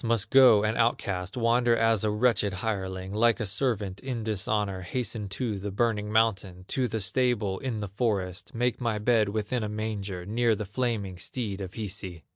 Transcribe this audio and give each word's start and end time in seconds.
must 0.03 0.31
go 0.31 0.63
an 0.63 0.75
outcast, 0.77 1.37
Wander 1.37 1.77
as 1.77 2.03
a 2.03 2.09
wretched 2.09 2.51
hireling, 2.53 3.13
Like 3.13 3.39
a 3.39 3.45
servant 3.45 3.99
in 3.99 4.23
dishonor, 4.23 4.81
Hasten 4.81 5.29
to 5.29 5.59
the 5.59 5.69
burning 5.69 6.11
mountain, 6.11 6.65
To 6.69 6.87
the 6.87 6.99
stable 6.99 7.59
in 7.59 7.81
the 7.81 7.87
forest, 7.89 8.55
Make 8.55 8.81
my 8.81 8.97
bed 8.97 9.29
within 9.29 9.61
a 9.61 9.69
manger, 9.69 10.25
Near 10.25 10.55
the 10.55 10.65
flaming 10.65 11.19
steed 11.19 11.61
of 11.61 11.73
Hisi!" 11.75 12.23